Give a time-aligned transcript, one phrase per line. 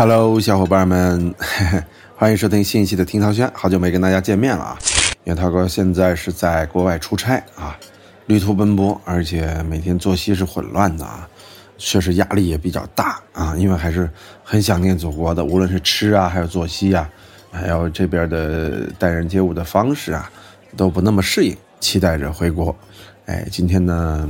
[0.00, 1.34] Hello，小伙伴们，
[2.16, 3.50] 欢迎收听新一期的听涛轩。
[3.52, 4.78] 好久没跟大家见面了啊，
[5.24, 7.78] 因为涛哥现在是在国外出差啊，
[8.24, 11.28] 旅途奔波，而且每天作息是混乱的啊，
[11.76, 14.08] 确实压力也比较大啊，因为还是
[14.42, 17.06] 很想念祖国的，无论是吃啊，还有作息啊，
[17.52, 20.30] 还有这边的待人接物的方式啊，
[20.78, 22.74] 都不那么适应，期待着回国。
[23.26, 24.26] 哎，今天呢，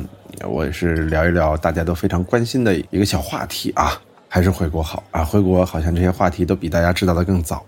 [0.49, 3.97] 我也是聊一聊大家都非常关心的一个小话题啊。
[4.33, 5.25] 还是回国好啊！
[5.25, 7.67] 回国好像这些话题都比大家知道的更早，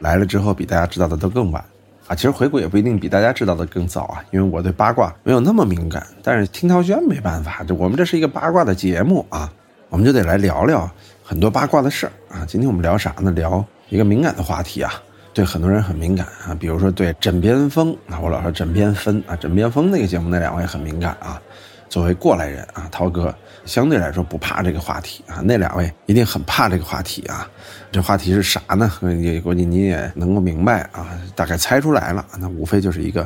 [0.00, 1.64] 来了之后比大家知道的都更晚，
[2.08, 6.04] 啊，其实回国也不一定比大家知道的更早啊，因为我对八卦没有那么敏感。
[6.20, 9.52] 但是听涛轩没办法，这我们这是一个八卦的节目啊，
[9.88, 10.90] 我们就得来聊聊
[11.22, 12.44] 很多八卦的事儿啊。
[12.44, 13.30] 今天我们聊啥呢？
[13.30, 14.92] 聊一个敏感的话题啊，
[15.32, 21.40] 对很多人很敏感啊，比如说对枕边风啊，我老说枕边风啊，枕边风那个节目那两位很敏感啊。
[21.88, 23.32] 作为过来人啊，涛哥
[23.70, 27.48] 相对来说不怕这个话题啊，那两位一定很怕这个话题啊。
[27.92, 28.90] 这话题是啥呢？
[29.22, 32.26] 也估计你也能够明白啊，大概猜出来了。
[32.40, 33.24] 那无非就是一个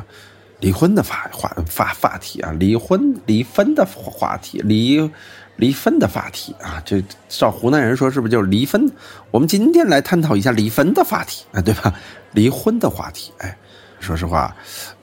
[0.59, 5.11] 离婚的话话话话题啊，离婚离婚的话题，离
[5.55, 6.79] 离婚的话题啊。
[6.85, 8.87] 这照湖南人说，是不是就是离婚？
[9.31, 11.91] 我们今天来探讨一下离婚的话题啊，对吧？
[12.33, 13.57] 离婚的话题，哎，
[13.99, 14.55] 说实话，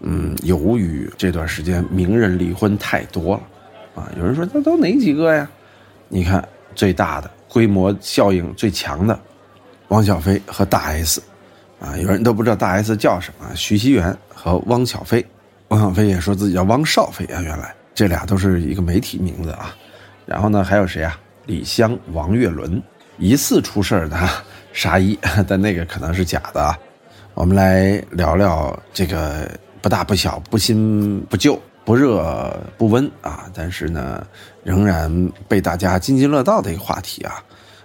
[0.03, 3.43] 嗯，由于这段时间名人离婚太多了。
[3.95, 5.48] 啊，有人说那都哪几个呀？
[6.09, 9.19] 你看最大的规模效应最强的，
[9.89, 11.23] 汪小菲和大 S，
[11.81, 15.25] 啊，有人都不知道大 S 叫什么，徐熙媛和汪小菲，
[15.69, 19.77] 汪小菲也说自己叫汪少菲啊，原来这俩都是一个媒体名字啊。
[20.25, 21.19] 然后呢，还有谁啊？
[21.47, 22.80] 李湘、王岳伦，
[23.19, 24.17] 疑似出事的
[24.73, 26.79] 沙溢，但那个可能是假的啊。
[27.35, 31.61] 我们来聊聊这个不大不小、不新不旧。
[31.85, 34.25] 不热不温啊，但是呢，
[34.63, 37.43] 仍然被大家津津乐道的一个话题啊，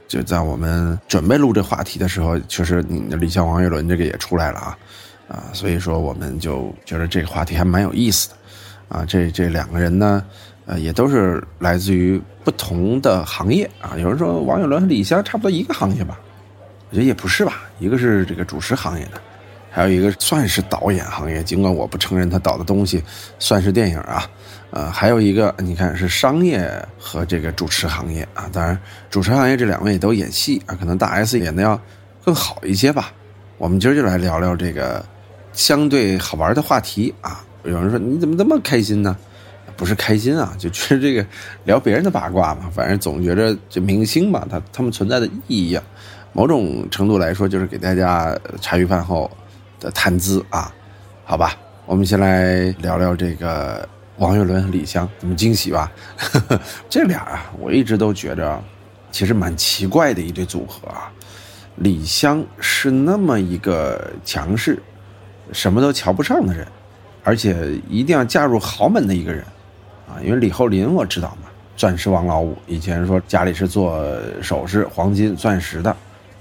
[0.07, 4.77] 就在我们准备录这话题的时候，确实你李湘、王岳伦这个也出来了啊，
[5.27, 8.35] 啊，所以说我们就觉得这个话题还蛮有意思的，
[8.89, 10.23] 啊，这这两个人呢，
[10.67, 13.97] 呃，也都是来自于不同的行业啊。
[13.97, 16.19] 有人说王岳伦和李湘差不多一个行业吧，
[16.89, 19.19] 我觉得也不是吧，一个是这个主持行业的。
[19.77, 23.03] 还有一个算是导演行业，尽管我不承认他导的东西
[23.37, 24.27] 算是电影啊，
[24.71, 26.67] 呃，还有一个你看是商业
[26.97, 28.49] 和这个主持行业啊。
[28.51, 28.75] 当然，
[29.11, 31.79] 主持行业这两位都演戏啊，可能大 S 演的要
[32.25, 33.13] 更好一些吧。
[33.59, 35.05] 我们今儿就来聊聊这个
[35.53, 37.45] 相对好玩的话题啊。
[37.63, 39.15] 有人说你怎么这么开心呢？
[39.75, 41.23] 不是开心啊， 就觉得这个
[41.65, 42.67] 聊别人的八卦嘛。
[42.73, 45.83] 反正总觉着这明星嘛，他他们存在的意义啊，
[46.33, 49.29] 某种程度来说就是给大家茶余饭后。
[49.79, 50.73] 的谈资啊，
[51.23, 51.55] 好吧，
[51.85, 55.91] 我们先来聊聊这个王岳伦和李湘，怎么惊喜吧？
[56.89, 58.61] 这俩啊，我一直都觉着，
[59.11, 61.11] 其实蛮奇怪的一对组合啊。
[61.75, 64.81] 李湘是那么一个强势，
[65.51, 66.67] 什么都瞧不上的人，
[67.23, 69.43] 而且一定要嫁入豪门的一个人
[70.07, 70.17] 啊。
[70.23, 74.11] 因为李厚霖我知道嘛，钻石王老五，以前说家里是做
[74.41, 75.91] 首饰、黄金、钻石的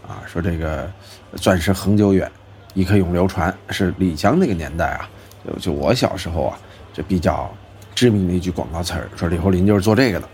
[0.09, 0.91] 啊，说这个
[1.35, 2.31] 钻石恒久远。
[2.77, 5.09] 一刻永流传是李湘那个年代啊，
[5.43, 6.59] 就就我小时候啊，
[6.93, 7.51] 这比较
[7.95, 10.29] 知名的一句广告词儿，说李厚霖就是做这个的，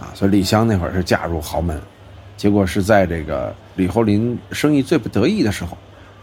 [0.00, 1.80] 啊，所以李湘那会儿是嫁入豪门，
[2.36, 5.78] 结果是在这个李厚霖生意最不得意的时候，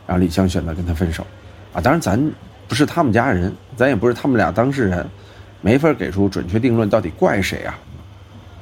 [0.06, 1.26] 然后李湘选择跟他分手，
[1.72, 2.22] 啊，当然咱
[2.68, 5.10] 不是他们家人，咱也不是他们俩当事人，
[5.62, 7.80] 没法给出准确定论到底怪谁啊，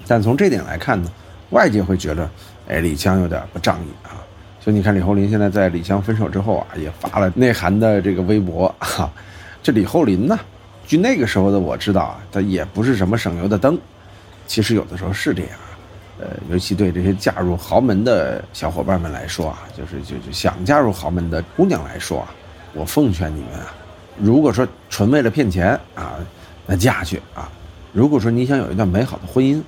[0.06, 1.12] 但从这点来看呢，
[1.50, 2.30] 外界会觉得，
[2.68, 4.22] 哎，李湘有点不仗义啊。
[4.62, 9.09] 所以你看，李厚霖现在在李湘分手之后啊，也发了内涵的这个微博哈。
[9.64, 10.38] 这李厚霖呢，
[10.86, 13.80] 据那个时候的我知道啊，他也不是什么省油的灯。
[14.48, 15.51] 其实有的时候是这样，
[16.19, 22.34] 呃，尤其对这些嫁入豪门的小伙伴们来说啊，就是就就想嫁入豪门的姑娘来说啊，
[22.74, 23.74] 我奉劝你们啊，
[24.18, 26.16] 如果说纯为了骗钱啊，
[26.66, 27.48] 那嫁去啊；
[27.94, 29.62] 如果说你想有一段美好的婚姻，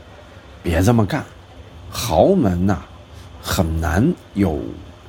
[0.62, 1.24] 别这么干。
[1.90, 2.82] 豪门呐。
[3.42, 4.62] 很难有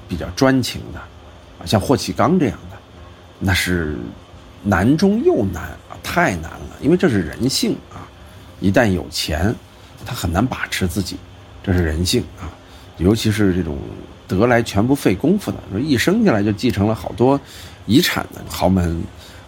[0.08, 2.76] 比较专情的，啊，像霍启刚这样的，
[3.38, 3.96] 那是
[4.62, 6.76] 难中又难啊，太难了。
[6.80, 8.08] 因为这是人性啊，
[8.60, 9.54] 一旦有钱，
[10.06, 11.16] 他很难把持自己，
[11.62, 12.48] 这是人性啊。
[12.96, 13.78] 尤其是这种
[14.26, 17.38] 得来全不费功夫的，说一生下来就继承了好多
[17.86, 19.02] 遗产的豪门，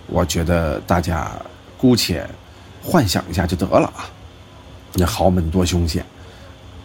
[0.09, 1.31] 我觉得大家
[1.79, 2.29] 姑且
[2.83, 4.11] 幻想一下就得了啊。
[4.93, 6.05] 那豪门多凶险，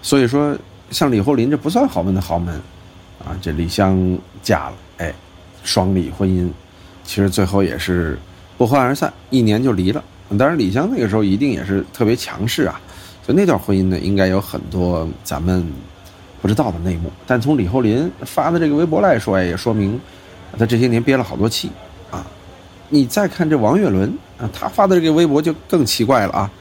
[0.01, 0.57] 所以说。
[0.91, 2.55] 像李厚霖这不算豪门的豪门，
[3.19, 5.13] 啊，这李湘嫁了，哎，
[5.63, 6.49] 双李婚姻，
[7.03, 8.17] 其实最后也是
[8.57, 10.03] 不欢而散，一年就离了。
[10.37, 12.79] 当然，李湘那个时候一定也是特别强势啊，
[13.25, 15.65] 所以那段婚姻呢，应该有很多咱们
[16.41, 17.11] 不知道的内幕。
[17.25, 19.99] 但从李厚霖发的这个微博来说，哎也说明
[20.57, 21.71] 他这些年憋了好多气
[22.11, 22.25] 啊。
[22.89, 24.07] 你再看这王岳伦
[24.37, 26.51] 啊，他发的这个微博就更奇怪了啊，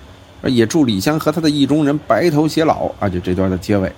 [0.45, 3.07] 也祝李湘和他的意中人白头偕老啊。
[3.07, 3.93] 就这段的结尾，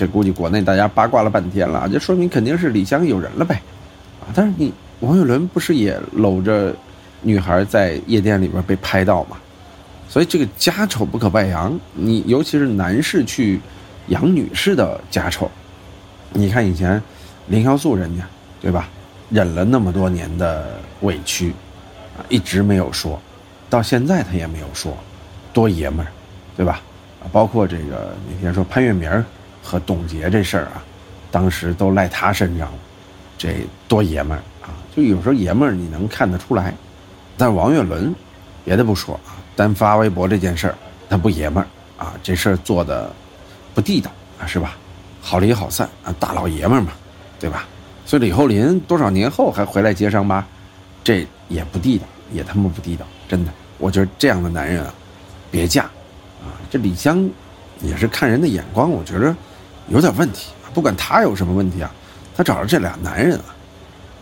[0.00, 3.60] 这估计国内大家八卦了半天了，就说明肯定是李湘有人了呗
[4.18, 4.32] 啊。
[4.34, 6.74] 但是你王岳伦不是也搂着
[7.20, 9.36] 女孩在夜店里边被拍到吗？
[10.08, 13.60] 所以这个家丑不可外扬，你尤其是男士去
[14.06, 15.50] 养女士的家丑，
[16.32, 17.00] 你看以前
[17.48, 18.24] 林潇肃人家
[18.58, 18.88] 对吧，
[19.28, 21.50] 忍了那么多年的委屈，
[22.16, 23.20] 啊一直没有说，
[23.68, 24.96] 到现在他也没有说，
[25.52, 26.08] 多爷们儿，
[26.56, 26.80] 对吧？
[27.22, 29.10] 啊，包括这个那天说潘粤明
[29.70, 30.82] 和董洁这事儿啊，
[31.30, 32.78] 当时都赖他身上了，
[33.38, 33.54] 这
[33.86, 34.74] 多爷们儿啊！
[34.96, 36.74] 就有时候爷们儿你能看得出来，
[37.36, 38.12] 但王岳伦，
[38.64, 39.38] 别的不说啊。
[39.54, 40.74] 单发微博这件事儿，
[41.08, 41.66] 他不爷们儿
[42.04, 43.08] 啊，这事儿做的
[43.72, 44.76] 不地道啊，是吧？
[45.22, 46.90] 好离好散啊，大老爷们儿嘛，
[47.38, 47.68] 对吧？
[48.04, 50.44] 所以李厚林多少年后还回来接伤疤，
[51.04, 53.52] 这也不地道，也他妈不地道，真的。
[53.78, 54.92] 我觉得这样的男人啊，
[55.48, 55.84] 别嫁
[56.42, 56.58] 啊。
[56.70, 57.28] 这李湘
[57.80, 59.36] 也是看人的眼光，我觉得
[59.90, 60.50] 有点问题。
[60.72, 61.92] 不管他有什么问题啊，
[62.36, 63.54] 他找着这俩男人啊，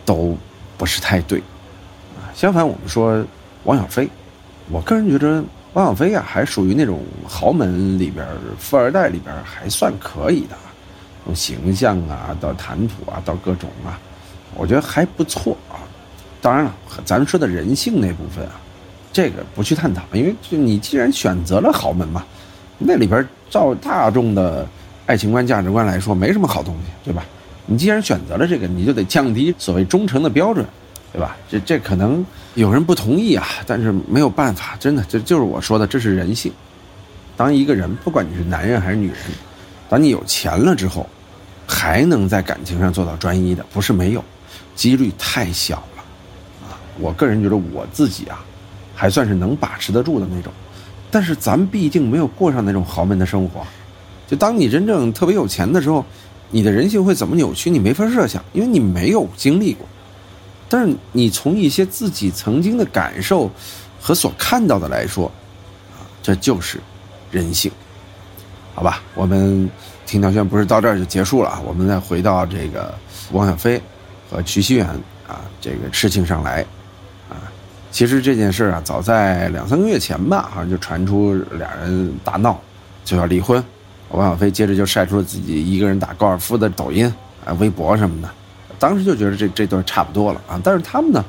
[0.03, 0.35] 都
[0.77, 1.39] 不是太对
[2.17, 2.27] 啊。
[2.33, 3.23] 相反，我们说
[3.63, 4.09] 王小飞。
[4.71, 5.43] 我个人觉得
[5.73, 8.27] 汪小菲啊，还属于那种豪门里边
[8.57, 10.57] 富二代里边还算可以的，
[11.23, 13.99] 从形象啊到谈吐啊到各种啊，
[14.55, 15.77] 我觉得还不错啊。
[16.41, 16.73] 当然了，
[17.05, 18.59] 咱说的人性那部分啊，
[19.13, 22.23] 这个不去探讨，因为就你既然选择了豪门嘛，
[22.79, 24.67] 那里边照大众的
[25.09, 27.25] 爱情观价值观来说，没什么好东西，对吧？
[27.65, 30.63] 你既然选择了这个，你就得降低所谓忠诚的标准。
[31.11, 31.35] 对吧？
[31.49, 32.23] 这这可能
[32.53, 36.53] 有人不同意啊，但是没有办法，真的，这就是我说的，这是人性。
[37.35, 39.17] 当一个人，不管你是男人还是女人，
[39.89, 41.09] 当你有钱了之后，
[41.65, 44.23] 还能在感情上做到专一的，不是没有，
[44.75, 46.03] 几率太小了
[46.69, 46.77] 啊！
[46.99, 48.45] 我个人觉得我自己啊，
[48.93, 50.53] 还算是能把持得住的那种。
[51.09, 53.65] 但是咱毕竟没有过上那种豪门的生活，
[54.29, 56.05] 就当你真正特别有钱的时候，
[56.51, 59.87] 你的人性会怎么扭曲，你没法设想，因为你没有经历过。
[60.69, 63.49] 但是你从一些自己曾经的感受
[63.99, 65.25] 和所看到的来说，
[65.97, 66.79] 啊，这就是
[67.31, 67.71] 人性，
[68.75, 69.01] 好吧？
[69.15, 69.67] 我们
[70.05, 71.59] 听条轩不是到这儿就结束了啊？
[71.65, 72.93] 我们再回到这个
[73.31, 73.81] 汪小菲
[74.29, 74.85] 和徐熙媛
[75.27, 76.63] 啊这个事情上来
[77.29, 77.49] 啊。
[77.89, 82.61] 其实这件事啊，早在两三个月前吧，好像就传出俩人大闹，
[83.03, 83.63] 就要离婚。
[84.11, 87.05] 王小飞接着就晒出了自己一个人打高尔夫的抖音
[87.45, 88.29] 啊、微博什么的。
[88.77, 91.23] 当时就觉得这这段差不多了啊，但是他们呢，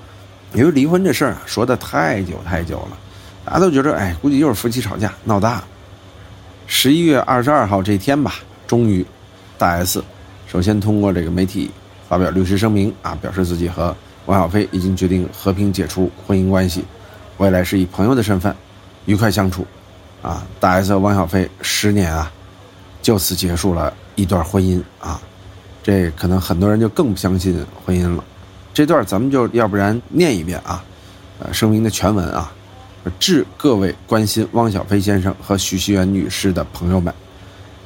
[0.55, 2.97] 因为离婚这事儿啊说的太久太久了，
[3.45, 5.63] 大家都觉得哎，估计又是夫妻吵架闹大。
[6.67, 8.35] 十一月二十二号这天吧，
[8.69, 9.05] 终于，
[9.59, 10.03] 大 S
[10.47, 11.71] 首先通过这个媒体
[12.09, 13.95] 发表律师声明啊，表示自己和
[14.27, 16.85] 王小飞已经决定和平解除婚姻关系，
[17.39, 18.55] 未来是以朋友的身份
[19.07, 19.67] 愉快相处，
[20.23, 22.31] 啊，大 S 和王小飞十年啊，
[23.03, 25.21] 就此结束了一段婚姻啊。
[25.83, 28.23] 这可能很多人就更不相信婚姻了，
[28.75, 30.85] 这段咱们就要不然念一遍啊，
[31.39, 32.53] 呃，声明的全文啊，
[33.19, 37.13] 致各位关心汪小菲先生和徐熙媛女士的朋友们，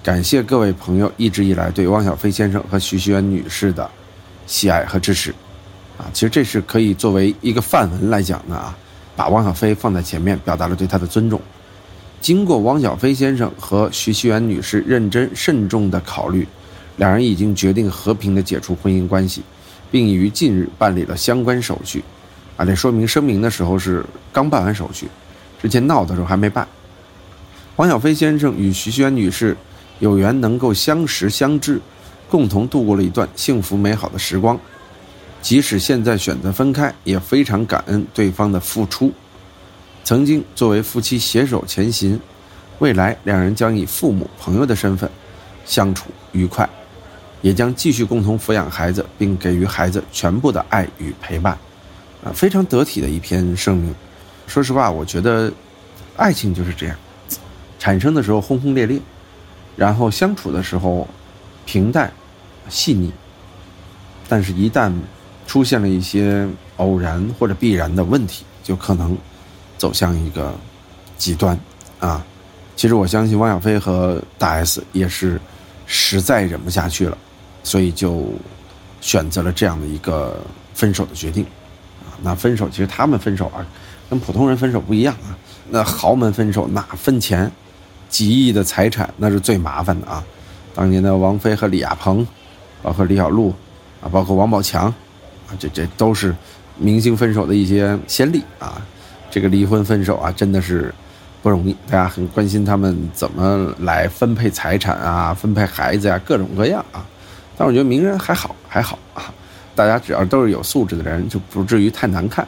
[0.03, 3.89] 感谢各位朋友一直以来对汪小菲先生和徐熙媛女士的
[4.47, 5.31] 喜爱和支持，
[5.97, 8.77] 啊，其实这是可以作为一个范文来讲的啊，
[9.15, 11.41] 把汪小菲放在前面，表达了对他的尊重。
[12.25, 16.49] 经过汪小菲先生和徐熙媛女士认真慎重的考虑。
[16.97, 19.43] 两人已经决定和平的解除婚姻关系，
[19.91, 22.03] 并于近日办理了相关手续。
[22.57, 24.03] 啊，这说明声明的时候是
[24.33, 25.07] 刚办完手续，
[25.61, 26.67] 之前闹的时候还没办。
[27.77, 29.55] 汪小菲先生与徐熙媛女士
[29.99, 31.79] 有缘能够相识相知，
[32.31, 34.59] 共同度过了一段幸福美好的时光。
[35.43, 39.13] 即使现在选择分开，也非常感恩对方的付出。
[40.05, 42.21] 曾经作为夫妻携手前行，
[42.79, 45.11] 未来两人将以父母、朋友的身份
[45.65, 46.69] 相处愉快。
[47.41, 51.53] 也将继续共同抚养孩子，并给予孩子全部的爱与陪伴，
[52.25, 53.95] 啊，非常得体的一篇声明。
[54.47, 55.53] 说实话，我觉得
[56.17, 56.97] 爱情就是这样，
[57.79, 58.99] 产生的时候轰轰烈烈，
[59.77, 61.07] 然后相处的时候
[61.67, 62.11] 平淡
[62.71, 63.13] 细腻，
[64.27, 64.91] 但是一旦
[65.47, 69.15] 出现了一些偶然或者必然的问题，就可能
[69.85, 70.55] 走向一个
[71.19, 71.59] 极端
[72.01, 72.25] 啊。
[72.75, 75.39] 其实我相信汪小菲和大 S 也是
[75.85, 77.19] 实在忍不下去了。
[77.67, 78.27] 所以就
[79.01, 80.39] 选择了这样的一个
[80.75, 81.45] 分手的决定，
[82.05, 83.67] 啊，那分手其实他们分手啊，
[84.11, 85.37] 跟普通人分手不一样啊。
[85.71, 87.51] 那豪门分手那分钱，
[88.11, 90.23] 几亿的财产那是最麻烦的啊。
[90.75, 92.27] 当年的王菲和李亚鹏，
[92.83, 93.49] 包括李小璐，
[94.03, 94.89] 啊，包括王宝强，
[95.49, 96.37] 啊，这这都是
[96.77, 98.77] 明星分手的一些先例啊。
[99.35, 100.95] 这个离婚分手啊，真的是
[101.43, 107.05] 不容易，大家很关心他们怎么来分配财产啊，分配孩子呀，各种各样啊。
[107.57, 109.35] 但我觉得名人还好，还好啊。
[109.75, 112.47] 大家只要都是有素质的人，就不至于太难看。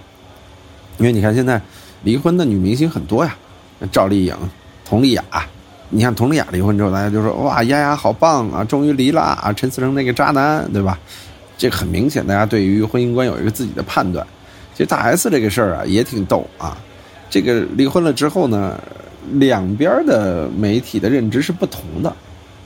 [0.98, 1.60] 因为你看现在
[2.04, 3.36] 离婚的女明星很多呀，
[3.90, 4.36] 赵丽颖、
[4.88, 5.24] 佟丽娅。
[5.90, 10.96] 你看佟丽娅离婚之后，大家就说哇，丫丫好棒啊，终于离了啊，陈思诚那个渣男，对吧？
[11.58, 14.24] 这很明显，大家对于婚姻观有一个自己的判断。
[14.76, 16.76] 其实大 S 这个事儿啊，也挺逗啊。
[17.30, 18.78] 这个离婚了之后呢，
[19.32, 22.14] 两边的媒体的认知是不同的，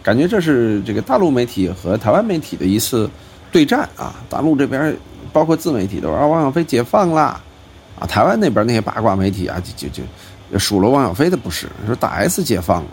[0.02, 3.08] 感觉这是这个大陆媒体和台湾媒体的一次。
[3.52, 4.14] 对战啊！
[4.28, 4.96] 大陆这边
[5.32, 7.40] 包括自媒体都说汪小菲解放啦，
[7.98, 10.04] 啊，台湾那边那些八卦媒体啊，就就
[10.52, 12.90] 就数落汪小菲的不是，说大 S 解放了，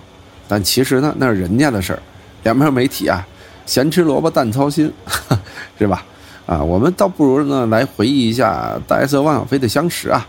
[0.47, 2.00] 但其实呢，那是人家的事儿。
[2.41, 3.24] 两边媒体啊，
[3.67, 4.91] 咸吃萝卜淡操心，
[5.77, 6.03] 是吧？
[6.48, 10.25] 啊，我们倒不如呢来回忆一下大 S 和汪小菲的相识啊。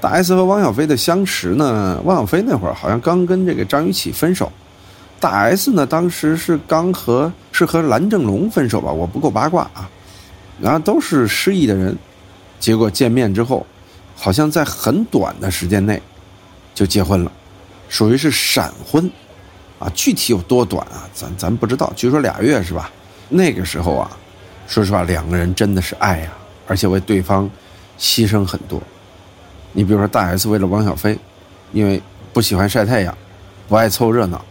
[0.00, 4.50] 大 S 和汪小菲的相识呢，汪小菲那会儿好像刚跟这个张雨绮分手。
[5.20, 9.88] 大 S 呢，当时是刚和是和蓝正龙分手吧，我不够八卦啊。
[10.60, 11.96] 然后都是失意的人，
[12.58, 13.64] 结果见面之后，
[14.16, 16.02] 好像在很短的时间内
[16.74, 17.30] 就结婚了，
[17.88, 19.08] 属于是闪婚
[19.78, 19.88] 啊。
[19.94, 21.08] 具体有多短啊？
[21.14, 22.90] 咱咱不知道，据说俩月是吧？
[23.28, 24.10] 那个时候啊，
[24.66, 26.32] 说实话，两个人真的是爱呀，
[26.66, 27.48] 而且为对方
[27.98, 28.82] 牺牲很多。
[29.72, 31.18] 你比如说大 S 为了汪小菲，
[31.72, 32.00] 因为
[32.32, 33.16] 不喜欢晒太阳，
[33.68, 34.42] 不爱凑热闹。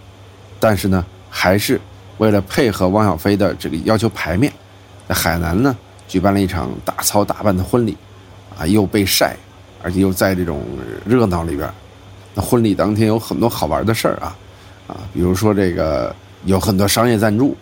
[0.59, 1.79] 但是呢，还是
[2.17, 4.51] 为了配合汪小菲的这个要求排面，
[5.07, 5.75] 在海南呢
[6.07, 7.97] 举办了一场大操大办的婚礼，
[8.57, 9.35] 啊，又被晒，
[9.81, 10.61] 而且又在这种
[11.05, 11.67] 热闹里边。
[12.33, 14.37] 那婚礼当天有很多好玩的事儿啊，
[14.87, 16.15] 啊，比如说这个
[16.45, 17.57] 有很多商业赞助，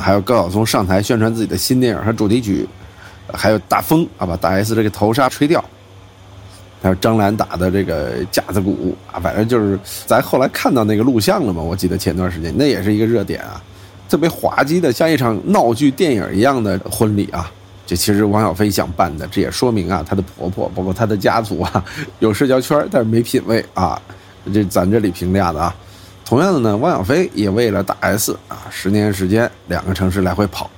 [0.00, 2.68] 还有高晓松上台宣传自己的新电影和主题曲，
[3.32, 5.64] 还有大风啊把大 S 这个头纱吹掉。
[6.82, 11.60] 还有张兰打的这个架子鼓啊，反正就是咱后来看到那个录像了嘛。
[11.60, 13.60] 我记得前段时间那也是一个热点啊，
[14.08, 17.50] 特别滑稽的，像一场闹剧电影一样的婚礼啊。
[17.86, 21.84] 这其实王小飞想办的，这也说明啊，她的婆婆包括她的家族啊，
[22.20, 24.00] 有社交圈，但是没品位啊。
[24.52, 25.74] 这咱这里评价的啊。
[26.26, 30.70] 同样的呢，汪小菲也为了大 S 啊，十年时间两个城市来回跑，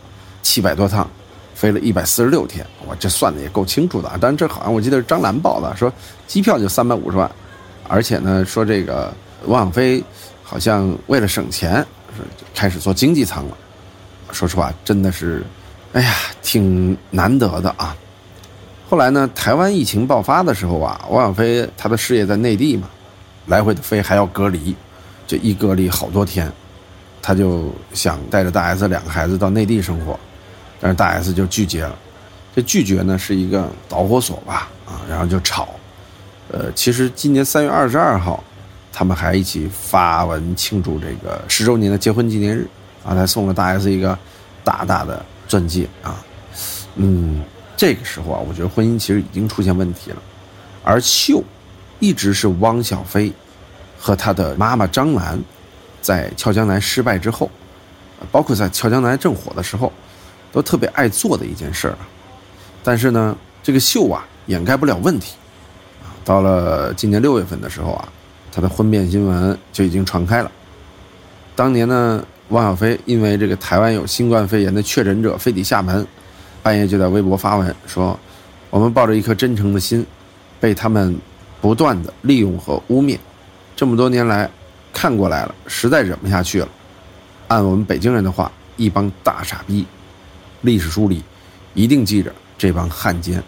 [0.43, 1.09] 七百多趟。
[1.55, 4.17] 飞了一百四十六天，我这算的也够清楚的啊！
[4.21, 5.93] 但是这好像我记得是张兰报的，说
[6.25, 7.29] 机票就三百五十万，
[7.89, 9.13] 而且呢说这个
[9.47, 10.01] 汪小菲
[10.45, 11.85] 好像为了省钱，
[12.55, 13.57] 开始坐经济舱了。
[14.31, 15.43] 说实话，真的是，
[15.95, 17.97] 哎呀，挺难得的啊！
[18.89, 22.89] 后来呢，台湾疫情爆发的时候啊，汪小菲他的事业在内地嘛，
[23.47, 24.77] 来回的飞还要隔离，
[25.29, 26.51] 这一隔离好多天，
[27.23, 30.19] 他就想带着大 S 两个孩子到内地生活。
[30.81, 31.99] 但是大 S 就拒绝了，
[32.55, 35.69] 这拒绝呢是一个导火索吧，啊，然后就吵，
[36.53, 38.45] 呃，其实今年三月二十二号，
[38.93, 42.65] 他们还一起发文庆祝这个十周年的结婚纪念日，
[43.05, 44.17] 啊，还送了大 S 一个
[44.63, 46.25] 大大的钻戒啊，
[46.95, 47.43] 嗯，
[47.77, 50.23] 这个时候啊，我觉得婚姻其实已经出现问题了，
[50.85, 51.43] 而秀，
[51.99, 53.33] 一直是汪小菲
[53.99, 55.39] 和他的妈妈张兰，
[56.01, 57.51] 在俏江南失败之后，
[58.31, 59.93] 包括在俏江南正火的时候。
[60.51, 61.99] 都特别爱做的一件事儿，
[62.83, 65.35] 但是呢，这个秀啊掩盖不了问题。
[66.25, 68.09] 到了今年六月份的时候啊，
[68.51, 70.51] 他的婚变新闻就已经传开了。
[71.55, 76.05] 当年呢，汪小菲因为这个台湾有新冠肺炎的确诊者飞抵厦门，
[76.63, 78.19] 半夜就在微博发文说
[78.71, 80.05] ：“我们抱着一颗真诚的心，
[80.59, 81.15] 被他们
[81.61, 83.19] 不断的利用和污蔑，
[83.79, 84.51] 这么多年来
[84.93, 86.69] 看过来了，实在忍不下去了。
[87.47, 89.87] 按我们北京人的话，一帮大傻逼。”
[90.63, 91.23] 历史书里
[91.75, 93.41] 一定记着这帮汉奸，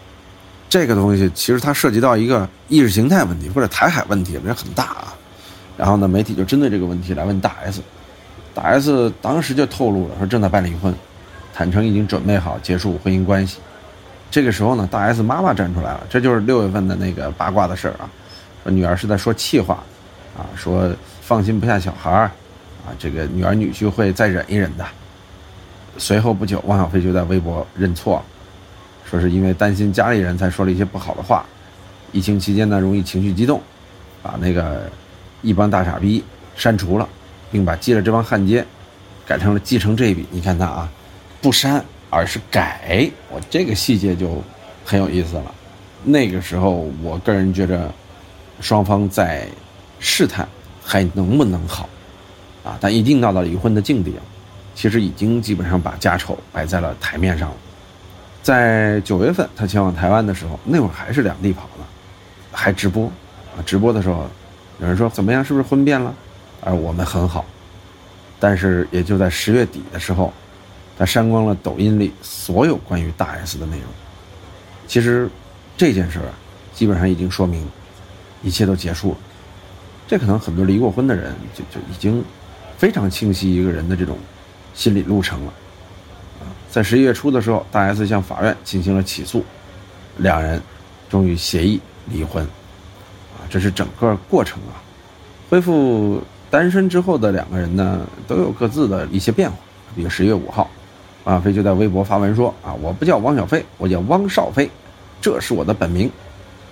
[0.69, 5.13] 这个东西其实它涉及到一个意识形态问题或者台海问题，这很大啊。
[5.75, 7.81] 然后呢，媒体就针对这个问题来问大 S，
[8.53, 10.95] 大 S 当时就透露了说正在办离婚，
[11.53, 13.57] 坦诚已经准备好结束婚姻关系。
[14.31, 18.09] 这个时候呢，大 S 妈妈站出来了，这就是六月份的那个八卦的事儿啊，
[18.63, 19.83] 说女儿是在说气话，
[20.37, 20.89] 啊，说
[21.21, 22.25] 放心不下小孩儿，
[22.85, 24.85] 啊，这个女儿女婿会再忍一忍的。
[25.97, 28.23] 随后不久，汪小菲就在微博认错，
[29.09, 31.45] 说是因为担心家里人才说了一些不好的话。
[32.13, 33.61] 疫情期间呢，容易情绪激动，
[34.21, 34.89] 把那个
[35.41, 36.23] 一帮大傻逼
[36.55, 37.07] 删除了，
[37.51, 38.65] 并把记了这帮汉奸
[39.25, 40.25] 改成了继承这一笔。
[40.31, 40.89] 你看他啊，
[41.41, 44.41] 不删而是改，我这个细节就
[44.83, 45.53] 很有意思了。
[46.03, 47.89] 那个时候，我个人觉着
[48.59, 49.47] 双方在
[50.01, 50.45] 试探
[50.83, 51.87] 还能不能好
[52.65, 54.13] 啊，但一定闹到离婚的境地。
[54.73, 57.55] 其实已经基本上把家丑摆在了台面上了。
[58.41, 61.85] 在九月份他前往台湾的时候，那会儿还是两地跑呢，
[62.51, 63.05] 还直播，
[63.55, 64.27] 啊，直播的时候，
[64.79, 66.13] 有人说怎么样，是不是婚变了？
[66.61, 67.45] 而我们很好，
[68.39, 70.33] 但是也就在十月底的时候，
[70.97, 73.85] 他删光了抖音里所有关于大 S 的内容。
[74.87, 75.29] 其实
[75.77, 76.33] 这件事儿啊，
[76.73, 77.67] 基本上已经说明
[78.41, 79.17] 一切都结束了。
[80.11, 82.21] 这可能很多离过婚的人就就已经
[82.77, 84.17] 非常清晰一个人的这种
[84.73, 85.53] 心理路程了。
[86.41, 89.41] 啊在十一月初的时候，大 S 向法院进行了起诉，
[90.17, 90.61] 两人
[91.09, 94.83] 终于协议离婚，啊，这是整个过程啊。
[95.49, 99.55] 恢复单身之后的两个人呢，都有各自的一些变化。
[99.95, 100.69] 比如十一月五号，
[101.23, 104.69] 王小飞就在微博发文说：“啊，我不叫汪小菲，我叫汪少菲，
[105.21, 106.11] 这是我的本名。”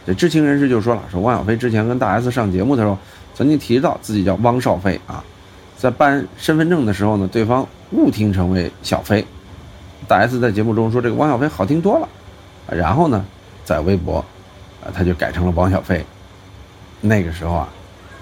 [0.06, 2.98] 这知情人士就说了：“说汪小菲之前跟大 S 上节目的时候，
[3.40, 5.24] 曾经提到自己叫汪少菲啊，
[5.78, 9.26] 在办身份证的时候呢，对方误听成为小飞。”
[10.10, 12.10] 大 S 在节目中说：“这个汪小菲好听多了。”
[12.70, 13.26] 然后呢，
[13.64, 14.18] 在微博，
[14.84, 16.06] 啊，他就改成了王小飞。
[17.00, 17.70] 那个时候啊，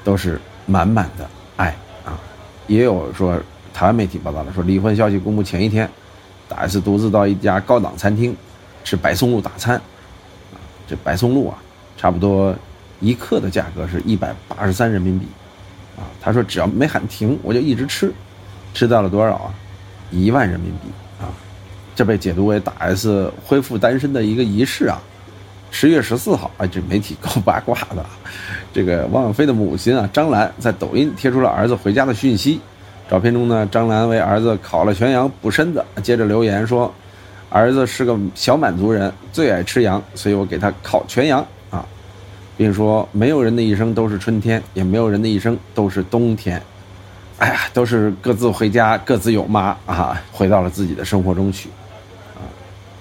[0.03, 2.19] 都是满满的爱啊。
[2.67, 3.41] 也有说，
[3.73, 5.89] 台湾媒体报道了，说离婚消息公布前一天，
[6.47, 8.37] 大 S 独自到一家高档餐厅
[8.83, 9.77] 吃白松露大餐。
[9.77, 11.57] 啊，这白松露啊，
[11.97, 12.55] 差不多
[12.99, 15.25] 一克的价格是一百八十三人民币。
[15.97, 18.11] 啊，他说只要没喊停，我就一直吃，
[18.73, 19.53] 吃到了多少啊？
[20.11, 20.89] 一万人民币
[21.19, 21.25] 啊。
[21.95, 25.01] 这被解读为大 S 恢复单身的一个仪式啊！
[25.71, 28.05] 十月十四号，哎，这媒体够八卦的。
[28.71, 32.61] 这个汪小菲的母亲啊，张兰在抖音贴出了儿子回家的讯息。
[33.09, 36.93] 照片中呢，张兰为儿子烤了全羊补身子，接着留言说
[37.49, 41.43] ：“儿子是个小满族人，最爱吃羊，所以我给他烤全羊，
[42.57, 46.61] 并说没有人的一生都是春天，也没有人的一生都是冬天。
[47.37, 51.69] 哎呀，都是各自回家，各自有妈啊，回到了自己的生活中去。”
[52.35, 52.41] 啊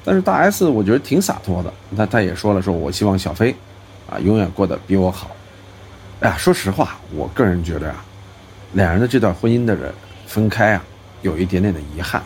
[0.05, 3.53] 但是大 S 我觉得挺洒脱的，他他也说了，说我希望小飞，
[4.09, 5.31] 啊，永远过得比我好。
[6.21, 8.05] 哎呀，说实话，我个人觉得啊，
[8.75, 9.92] 两人的这段婚姻的人
[10.27, 10.85] 分开啊，
[11.23, 12.23] 有一点点的遗憾，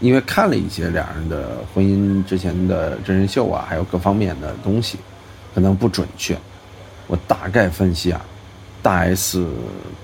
[0.00, 4.98] 因为看了一些两人的婚姻之前的真人秀啊，还有各方面的东西，
[5.54, 6.36] 可能不准确。
[7.12, 8.24] 我大概分析啊，
[8.82, 9.46] 大 S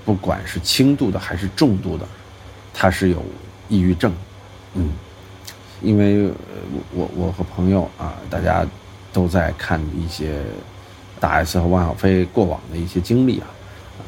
[0.05, 2.07] 不管是轻度的还是重度的，
[2.71, 3.25] 他是有
[3.67, 4.13] 抑郁症，
[4.75, 4.91] 嗯。
[5.81, 6.29] 因为
[6.93, 8.63] 我我和朋友啊，大家
[9.11, 10.39] 都在看一些
[11.19, 13.47] 大 S 和汪小菲过往的一些经历啊，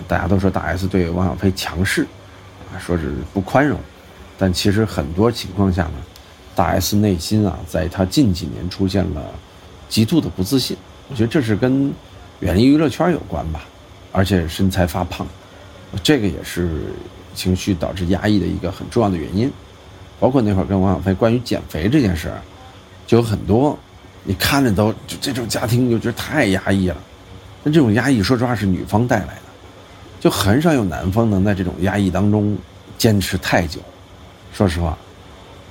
[0.08, 2.06] 大家都说大 S 对汪小菲强势，
[2.72, 3.80] 啊，说是不宽容，
[4.38, 5.94] 但其实很多情况下呢，
[6.54, 9.24] 大 S 内心啊，在他近几年出现了
[9.90, 10.78] 极度的不自信，
[11.10, 11.92] 我觉得这是跟
[12.42, 13.64] 远离娱乐圈有关吧，
[14.12, 15.26] 而且身材发胖，
[16.04, 16.94] 这个也是
[17.34, 19.52] 情绪导致压抑的一个很重要的原因。
[20.20, 22.32] 包括那会儿跟王小飞关于减肥这件事
[23.08, 23.76] 就有很多，
[24.24, 26.98] 你看着都就这种家庭就觉得太压抑了。
[27.64, 29.42] 那这种压抑，说实话是女方带来的，
[30.20, 32.56] 就很少有男方能在这种压抑当中
[32.98, 33.80] 坚持太久。
[34.54, 34.98] 说实话，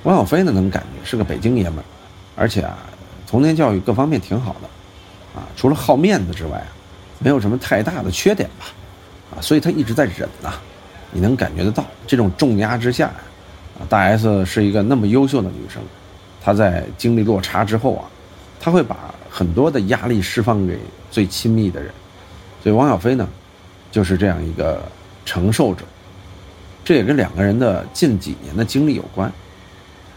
[0.03, 1.85] 王小飞呢能感觉是个北京爷们儿，
[2.35, 2.77] 而且啊，
[3.25, 4.69] 童年教育各方面挺好的，
[5.35, 6.67] 啊，除了好面子之外啊，
[7.19, 8.65] 没有什么太大的缺点吧，
[9.35, 10.53] 啊，所以他一直在忍呐。
[11.13, 13.83] 你能感觉得到这种重压之下啊。
[13.89, 15.81] 大 S 是一个那么优秀的女生，
[16.41, 18.05] 她在经历落差之后啊，
[18.59, 21.91] 她会把很多的压力释放给最亲密的人，
[22.63, 23.27] 所以王小飞呢，
[23.91, 24.81] 就是这样一个
[25.25, 25.83] 承受者。
[26.85, 29.31] 这也跟两个人的近几年的经历有关。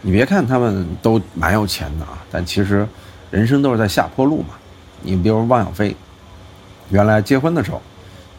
[0.01, 2.87] 你别看他们都蛮有钱的啊，但其实
[3.31, 4.55] 人生都是在下坡路嘛。
[5.05, 5.95] 你比如汪小菲，
[6.89, 7.81] 原来结婚的时候，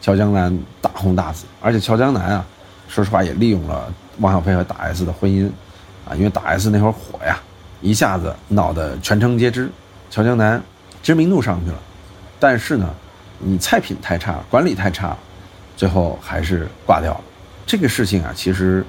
[0.01, 2.45] 乔江南大红大紫，而且乔江南啊，
[2.87, 3.91] 说实话也利用了。
[4.19, 5.47] 汪小菲和大 S 的婚姻，
[6.07, 7.39] 啊，因为大 S 那会儿火呀，
[7.81, 9.69] 一下子闹得全城皆知，
[10.09, 10.61] 乔江南
[11.01, 11.77] 知名度上去了，
[12.39, 12.89] 但是呢，
[13.37, 15.15] 你菜品太差，管理太差，
[15.75, 17.21] 最后还是挂掉了。
[17.65, 18.83] 这个事情啊，其实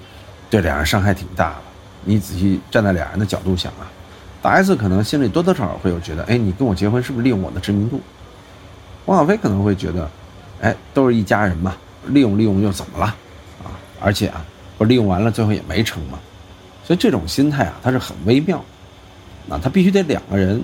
[0.49, 1.57] 对两人伤害挺大的。
[2.05, 3.85] 你仔细站在两人的角度想啊，
[4.43, 8.01] 大 S 可能心里多多少少会有觉得，哎，你跟我结婚是不是利用我的知名度？
[9.07, 10.11] 汪小菲可能会觉得，
[10.61, 13.07] 哎，都是一家人嘛，利用利用又怎么了？
[13.63, 14.45] 啊，而且啊。
[14.79, 16.21] 不利用完了，最后也没成嘛，
[16.85, 18.65] 所以这种心态啊，它是很微妙，
[19.49, 20.63] 那他必须得两个人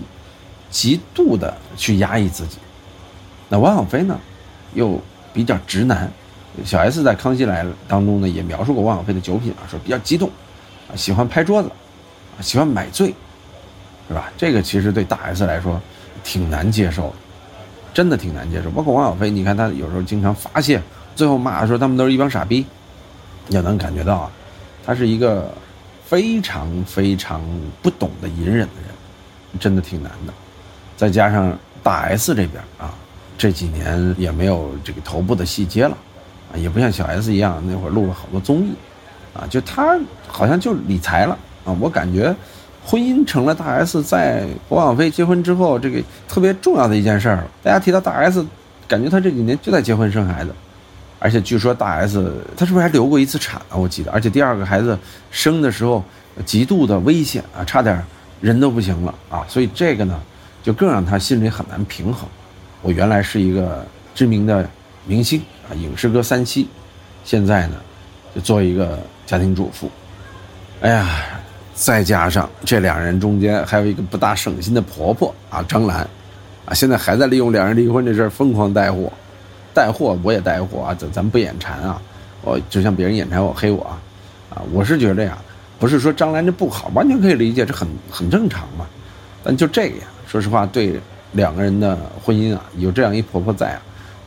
[0.70, 2.58] 极度的去压抑自己。
[3.48, 4.16] 那汪小菲呢，
[4.74, 6.08] 又比较直男，
[6.64, 10.30] 小 S 在《康熙来了》当中呢也描述过汪小菲的酒品啊，说比较激动，
[10.88, 11.68] 啊喜欢拍桌子，
[12.38, 13.12] 啊喜欢买醉，
[14.08, 14.30] 是吧？
[14.36, 15.80] 这个其实对大 S 来说
[16.22, 17.12] 挺难接受，
[17.92, 18.70] 真的挺难接受。
[18.70, 20.82] 包括王小飞，你看他有时候经常发泄，
[21.14, 22.64] 最后骂说他们都是一帮傻逼。
[23.50, 24.30] 也能感觉到啊，
[24.86, 25.52] 他是一个
[26.06, 27.42] 非常非常
[27.82, 30.32] 不懂得隐忍的人，真的挺难的。
[30.96, 32.94] 再加上大 S 这边啊，
[33.36, 35.94] 这几年也没有这个头部的戏接了，
[36.54, 38.72] 啊，也不像小 S 一样那会儿录了好多综艺，
[39.34, 41.36] 啊，就他好像就理财了
[41.66, 41.76] 啊。
[41.78, 42.34] 我感觉
[42.84, 47.46] 婚姻成了大 S 在和王菲结婚之后这个特别重要的一件事儿了。
[47.62, 48.44] 大家提到大 S，
[48.86, 50.54] 感觉她这几年就在结婚生孩子，
[51.18, 53.76] 而且据说大 S 她是不是还流过一次产啊？
[53.76, 54.98] 我记得，而且第二个孩子
[55.30, 56.04] 生的时候
[56.44, 58.04] 极度的危险啊，差点
[58.40, 59.44] 人都不行了啊。
[59.48, 60.20] 所以这个呢。
[60.64, 62.26] 就更让她心里很难平衡。
[62.80, 64.66] 我原来是一个知名的
[65.04, 66.64] 明星啊，影视歌三栖，
[67.22, 67.76] 现在呢，
[68.34, 69.90] 就做一个家庭主妇。
[70.80, 71.33] 哎呀，
[71.74, 75.98] 再加上这两人中间还有一个不大省心的婆婆啊，张兰，
[76.64, 79.12] 啊，现在还在利用两人离婚这事儿疯狂带货，
[79.74, 82.00] 带货我也带货啊，咱咱不眼馋啊，
[82.42, 84.00] 我就像别人眼馋我黑我啊，
[84.50, 85.36] 啊，我是觉得呀，
[85.78, 88.86] 不是说张兰这不好，完全可以理解，这很很正常嘛，
[89.42, 90.04] 但就这个呀。
[90.26, 90.98] 说实话，对
[91.32, 93.82] 两个人的婚姻啊，有这样一婆婆在啊，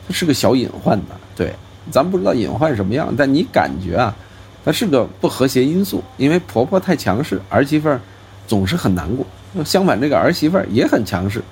[0.06, 1.14] 她是个小隐患的。
[1.36, 1.52] 对，
[1.90, 4.14] 咱不知道隐患什么样，但你感觉啊，
[4.64, 6.02] 她是个不和谐因素。
[6.16, 8.00] 因为婆婆太强势，儿媳妇儿
[8.46, 9.26] 总是很难过。
[9.64, 11.42] 相反，这个儿媳妇儿也很强势，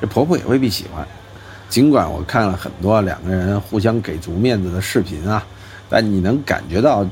[0.00, 1.06] 这婆婆也未必喜欢。
[1.68, 5.44] 尽管我看了很多两个人互相给足面子的视频啊，
[5.88, 7.04] 但你能感觉到，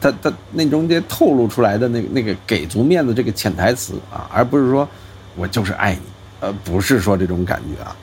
[0.00, 4.88] 她她那中间透露出来的那个那个给足面子这个潜台词啊，而不是说
[5.36, 6.00] 我就是爱你。
[6.40, 7.94] 呃，不是说这种感觉啊，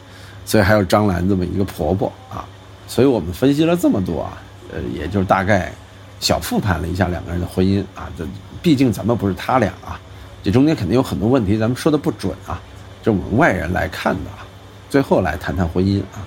[0.46, 2.46] 所以还有张兰这么一个婆婆啊，
[2.88, 4.38] 所以我们分析了这么多啊，
[4.72, 5.74] 呃，也就是大概
[6.20, 8.28] 小复盘了一下两个人的婚姻啊，这
[8.62, 10.00] 毕竟咱们不是他俩啊，
[10.44, 12.62] 这中间肯定有很多问题，咱们说的不准啊，
[13.02, 14.46] 这我们外人来看的啊。
[14.90, 16.26] 最后来谈谈婚姻啊，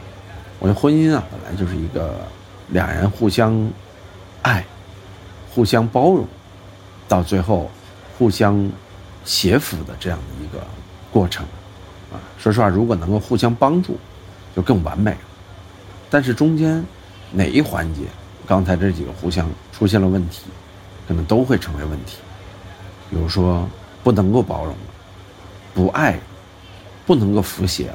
[0.58, 2.14] 我觉得婚姻啊本来就是一个
[2.68, 3.70] 两人互相
[4.42, 4.64] 爱、
[5.50, 6.26] 互相包容，
[7.08, 7.70] 到最后
[8.16, 8.70] 互相
[9.24, 10.64] 协扶的这样的一个
[11.12, 11.44] 过程。
[12.12, 13.98] 啊，说实话，如果能够互相帮助，
[14.54, 15.18] 就更完美了。
[16.08, 16.84] 但是中间
[17.32, 18.02] 哪一环节，
[18.46, 20.46] 刚才这几个互相出现了问题，
[21.06, 22.18] 可能都会成为问题。
[23.10, 23.68] 比如说，
[24.02, 24.80] 不能够包容了，
[25.74, 26.18] 不爱，
[27.06, 27.94] 不能够服协了，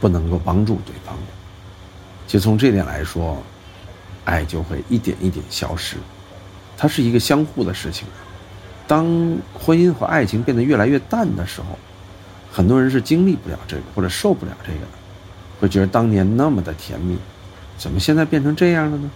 [0.00, 1.22] 不能够帮助对方了。
[2.26, 3.42] 其实从这点来说，
[4.24, 5.96] 爱就会一点一点消失。
[6.76, 8.06] 它是一个相互的事情。
[8.86, 9.04] 当
[9.52, 11.78] 婚姻和爱情变得越来越淡的时候。
[12.52, 14.86] 很多人是经历不了这个，或者受不了这个的，
[15.58, 17.18] 会觉得当年那么的甜蜜，
[17.76, 19.10] 怎么现在变成这样了呢？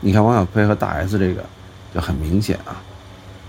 [0.00, 1.44] 你看王小飞和大 S 这个
[1.94, 2.80] 就很明显啊。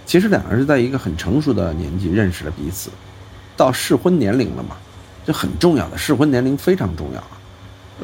[0.05, 2.89] 其实两个人是在一个很成熟的年纪认识了彼此，
[3.55, 4.75] 到适婚年龄了嘛，
[5.25, 7.37] 这很重要的适婚年龄非常重要啊。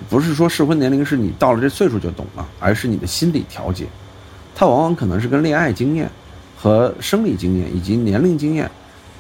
[0.10, 3.88] 不是说适婚年龄是你到了这岁数就懂了，而是你的心理调节，
[4.53, 6.10] 它往往可能是跟恋爱经验
[6.58, 8.69] 和生理经验以及年龄经验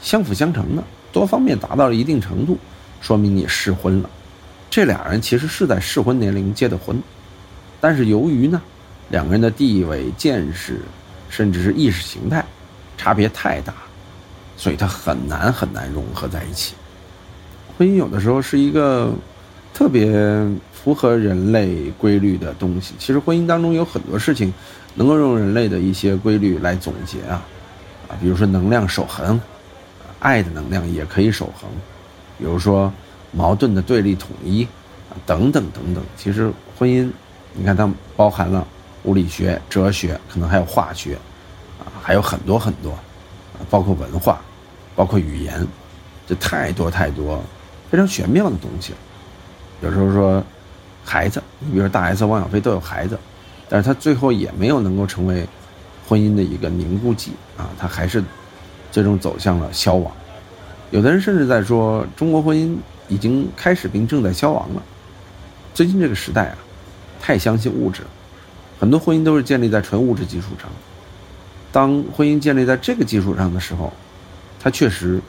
[0.01, 0.83] 相辅相成的。
[1.11, 2.57] 多方面达到了一定程度，
[2.99, 4.09] 说明你适婚了。
[4.69, 7.01] 这俩人其实是在适婚年龄结的婚，
[7.79, 8.61] 但是由于呢，
[9.09, 10.81] 两个人的地位、见识，
[11.29, 12.43] 甚至是意识形态
[12.97, 13.73] 差别太大，
[14.57, 16.75] 所以他很难很难融合在一起。
[17.77, 19.13] 婚姻有的时候是一个
[19.73, 20.11] 特别
[20.73, 22.93] 符合人类规律的东西。
[22.97, 24.53] 其实婚姻当中有很多事情
[24.93, 27.43] 能够用人类的一些规律来总结啊，
[28.07, 29.39] 啊，比如说能量守恒。
[30.19, 31.69] 爱的能量也可以守恒，
[32.39, 32.91] 比如说
[33.31, 34.67] 矛盾的对立统一，
[35.23, 36.03] 等等等等。
[36.17, 37.07] 其实婚姻，
[37.53, 38.65] 你看它包含了
[39.05, 41.15] 物理学、哲学，可能还有化学，
[41.79, 44.41] 啊，还有很多很多，啊包括文化，
[44.95, 45.65] 包括语言，
[46.27, 47.41] 这太多太多
[47.89, 48.93] 非常玄妙的东西。
[49.81, 50.43] 有时候说
[51.03, 53.17] 孩子，你比如说大 S、汪小菲都有孩子，
[53.69, 55.47] 但是他最后也没有能够成为
[56.07, 58.21] 婚姻的一个凝固剂啊，他还是。
[58.91, 60.09] 最终走向了消亡，
[60.89, 62.77] 有的人甚至在说中国婚姻
[63.09, 64.81] 已经开始并正在消亡了。
[65.73, 66.57] 最近这个时代啊，
[67.19, 68.07] 太相信物质了，
[68.79, 70.69] 很多婚姻都是建立在纯物质基础上。
[71.71, 73.91] 当婚姻建立在这个基础上的时候，
[74.61, 75.19] 它确实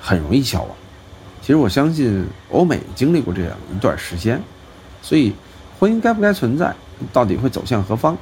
[0.00, 0.70] 很容易消亡。
[1.40, 4.40] 其实我相信欧美经历过这样一段时间，
[5.00, 5.32] 所以
[5.78, 6.74] 婚姻该不该存在，
[7.12, 8.16] 到底会走向何方，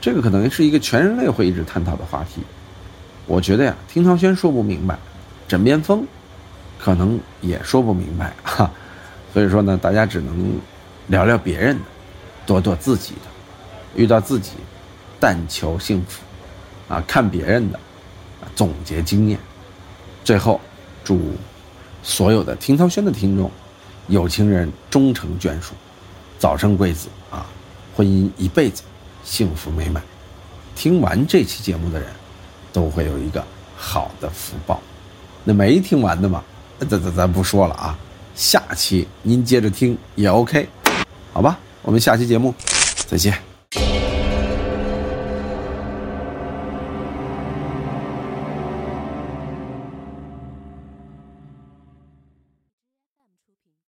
[0.00, 2.42] 这个可能是一个全人类会一直探讨的话题。
[3.26, 4.98] 我觉得呀，听涛轩说不明白，
[5.46, 6.04] 枕边风
[6.78, 8.70] 可能也说不明白哈，
[9.32, 10.58] 所以说呢，大家只能
[11.08, 11.82] 聊聊别人的，
[12.46, 13.30] 躲躲自己的，
[13.94, 14.52] 遇到自己，
[15.18, 16.22] 但求幸福，
[16.92, 17.78] 啊，看别人的，
[18.54, 19.38] 总结经验，
[20.24, 20.60] 最后
[21.04, 21.20] 祝
[22.02, 23.50] 所有的听涛轩的听众，
[24.06, 25.74] 有情人终成眷属，
[26.38, 27.46] 早生贵子啊，
[27.96, 28.82] 婚姻一辈子
[29.24, 30.02] 幸福美满。
[30.74, 32.08] 听完这期节目的人。
[32.70, 33.42] 都会有一个
[33.76, 34.80] 好的福报。
[35.42, 36.44] 那没听完的嘛，
[36.78, 37.98] 咱咱咱不说了啊，
[38.36, 40.68] 下期您接着听也 OK，
[41.32, 41.58] 好吧？
[41.82, 42.54] 我们下期节目
[43.06, 43.47] 再见。